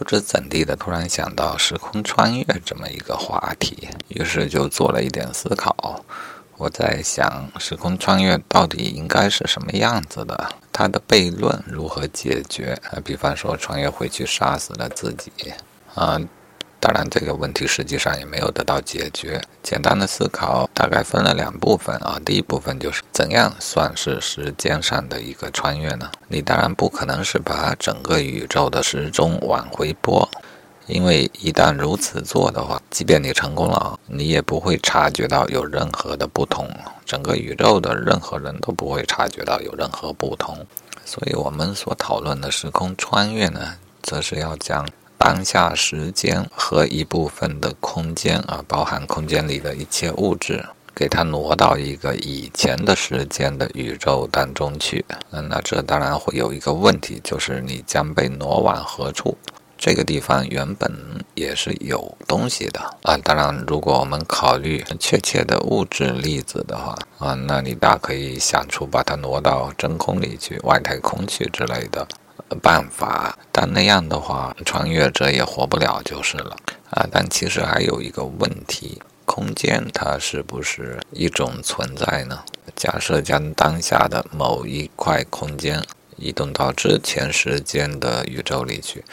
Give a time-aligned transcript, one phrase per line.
[0.00, 6.02] 不知怎地的，突然想到时空穿越这么一个话题，于是就做了一点思考。
[6.56, 10.54] 我在想，时空穿越到底应该是什么样子的？
[10.72, 12.72] 它的悖论如何解决？
[12.90, 15.30] 啊，比方说穿越回去杀死了自己，
[15.94, 16.18] 啊。
[16.80, 19.38] 当然，这个问题实际上也没有得到解决。
[19.62, 22.18] 简单的思考大概分了两部分啊。
[22.24, 26.10] 第一部分就是怎样算是时间上的一个穿越呢？
[26.28, 30.26] 你当然不可能是把整个宇宙的时钟往回拨，
[30.86, 36.66] 因为一旦如此做的话，即便你成功了，你也不会察觉到有任何的不同，
[37.04, 40.66] 整个宇宙的任何人都不会察觉到有任何不同。
[41.04, 44.88] 所以，我们所讨论的时空穿越呢，则是要将。
[45.22, 55.04] 当下时间和一部分的空间啊，包含空间里的一切物质，给它挪到一个以前的时间的宇宙当中去。
[55.30, 59.36] 嗯，那这当然会有一个问题，就是你将被挪往何处？
[59.76, 60.90] 这个地方原本
[61.34, 63.16] 也是有东西的啊。
[63.18, 72.08] 当然，如果我们考虑确切的物质粒子的话啊，那你大可以想出把它挪到真空里去、外太空去之类的。
[72.56, 76.56] 办法，但那样的话，穿越者也活不了就是了
[76.90, 77.06] 啊！
[77.10, 82.42] 但其实还有一个问题，空间它是不是一种存在呢？
[82.74, 85.82] 假设将当下的某一块空间
[86.16, 89.04] 移动到之前时间的宇宙里去，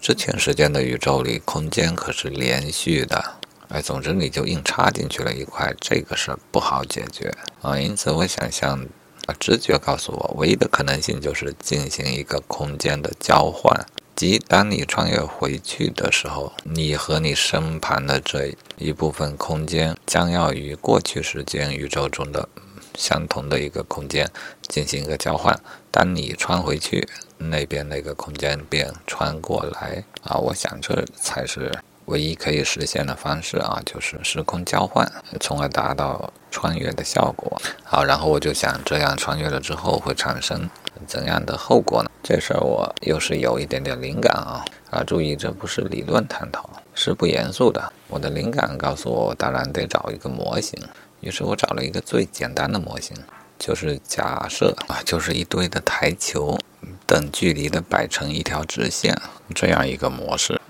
[0.00, 3.24] 之前时间的宇宙里空间可是连续的，
[3.68, 7.78] 哎，总之你就硬插进去了一块，这个事不好解决啊！
[7.78, 8.86] 因此我想象。
[9.26, 22.48] 啊，直觉告诉我，唯一的可能性就是进行一个空间的交换，即当你穿越回去的时候，你和你身旁的这一部分空间将要与过去时间宇宙中的
[22.96, 24.30] 相同的一个空间
[24.68, 25.58] 进行一个交换。
[25.90, 27.08] 当你穿回去，
[27.38, 30.04] 那边那个空间便穿过来。
[30.22, 31.72] 啊，我想这才是。
[32.06, 35.10] 唯一可以实现的方式啊，就是时空交换，
[35.40, 37.60] 从而达到穿越的效果。
[37.82, 40.68] 好，然后我就想，这样穿越了之后会产生
[41.06, 42.10] 怎样的后果呢？
[42.22, 45.02] 这事儿我又是有一点点灵感啊啊！
[45.04, 47.92] 注意，这不是理论探讨，是不严肃的。
[48.08, 50.78] 我的灵感告诉我，当然得找一个模型。
[51.20, 53.16] 于是我找了一个最简单的模型，
[53.58, 56.58] 就是假设啊，就是一堆的台球
[57.06, 59.18] 等距离的摆成一条直线
[59.54, 60.60] 这样一个模式。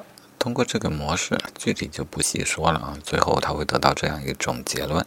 [0.44, 2.98] 通过这个模式，具体就不细说了啊。
[3.02, 5.02] 最后他会得到这样一种结论：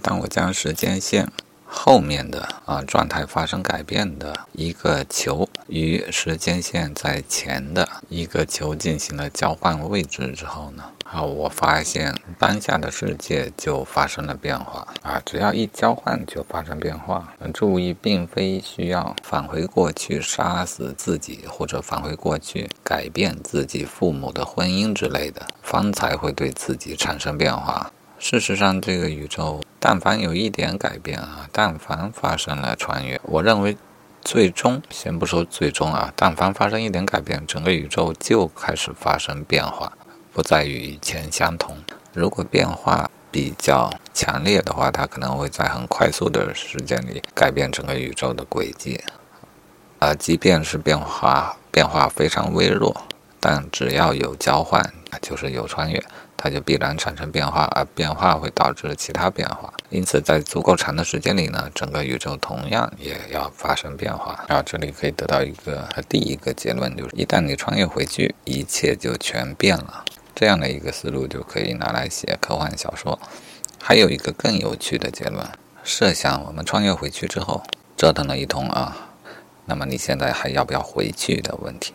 [0.00, 1.30] 当我将时间线。
[1.74, 17.34] 后面的啊状态发生改变的一个球与时间线在前的一个球进行了交换位置之后呢，啊，我发现当下的世界就发生了变化啊，只要一交换就发生变化。
[17.54, 27.90] 注意，并非需要返回过去杀死自己，或者返回过去改变自己父母的婚姻之类的，方才会对自己产生变化。
[28.18, 33.76] 事实上，这个宇宙但凡有一点改变啊，但凡发生了穿越，我认为，
[34.20, 39.92] 最终先不说最终啊，但凡发生一点改变，整个宇宙就开始发生变化，
[40.32, 41.76] 不再与以前相同。
[42.12, 49.02] 如果变化比较强烈的话，它可能会在很快速的时间里改变整个宇宙的轨迹。
[49.98, 52.94] 啊，即便是变化变化非常微弱，
[53.40, 56.00] 但只要有交换，就是有穿越。
[56.42, 59.72] 它就必然产生变化，而变化会导致其他变化。
[59.90, 64.44] 因此，在足够长的时间里呢，整个宇宙同样也要发生变化。
[64.48, 70.04] 然后，这里可以得到一个第一个结论，就是一旦你穿越回去，一切就全变了。
[70.34, 73.16] 这样的一个思路就可以拿来写科幻小说。
[73.80, 75.46] 还有一个更有趣的结论：
[75.84, 77.62] 设想我们穿越回去之后，
[77.96, 78.96] 折腾了一通啊，
[79.66, 81.94] 那么你现在还要不要回去的问题？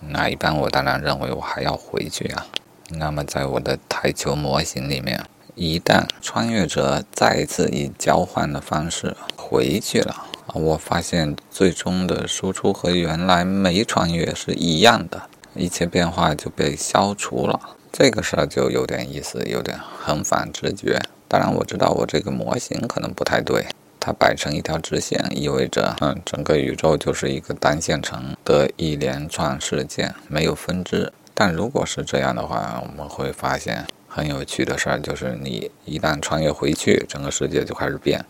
[0.00, 2.46] 那一般我当然认为我还要回去啊。
[2.90, 5.20] 那么，在我的台球模型里面，
[5.56, 10.24] 一旦穿越者再次以交换的方式回去了，
[10.54, 15.22] 我发现最终的输出和原来没穿越是一样的，
[15.54, 17.58] 一切变化就被消除了。
[17.90, 21.00] 这个事儿就有点意思，有点很反直觉。
[21.26, 23.66] 当然，我知道我这个模型可能不太对，
[23.98, 31.12] 它摆成一条直线，意味着嗯，整个宇宙就是一个单线程的一连串事件，没有分支。
[31.38, 38.24] 但如果是这样的话，我们会发现很有趣的事儿，就是你一旦穿越回去，整个世界就开始变，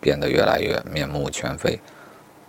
[0.00, 1.76] 变得越来越面目全非。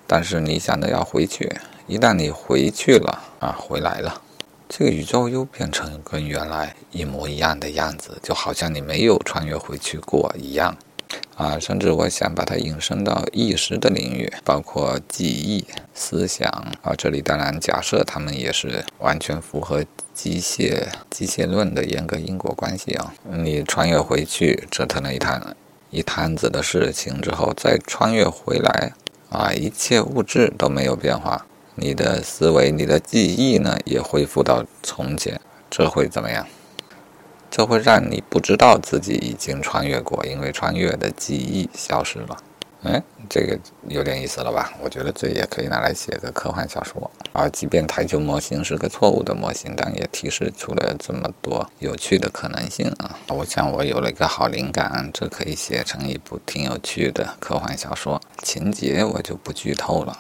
[0.06, 1.52] 但是你想着要回去，
[1.88, 4.22] 一旦你回去了啊，回来了，
[4.70, 10.78] 这个宇宙又变成跟原来一模一样的样子，就好像你没有穿越回去过一样。
[11.38, 15.64] 啊，甚至我想把它引申到意识的领域，包括记忆、
[15.94, 16.50] 思想
[16.82, 16.96] 啊。
[16.98, 19.86] 这里当然假设他们也是完全符合
[20.16, 23.14] 机械机械论的严格因果关系啊。
[23.30, 25.56] 你穿越回去折腾了一摊
[25.92, 28.92] 一摊子的事情之后，再穿越回来
[29.30, 31.46] 啊，一切物质都没有变化，
[31.76, 36.48] 你的思维、你的记忆呢也恢复到从前，这会怎么样？
[37.50, 42.38] 这会让你不知道自己已经穿越过，因为穿越的记忆消失了。
[42.84, 43.58] 哎，这个
[43.88, 44.72] 有点意思了吧？
[44.84, 47.10] 我觉得这也可以拿来写个科幻小说。
[47.34, 53.18] 而即便台球模型是个错误的模型，但也提示出了这么多有趣的可能性啊！
[53.30, 58.22] 我想我有了一个好灵感，这可以写成一部挺有趣的科幻小说。
[58.44, 60.16] 情节我就不剧透了。